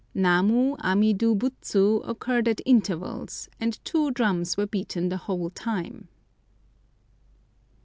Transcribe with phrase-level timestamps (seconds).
[0.15, 6.07] Namu amidu Butsu occurred at intervals, and two drums were beaten the whole time!